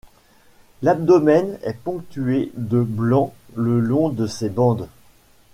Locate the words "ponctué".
1.77-2.51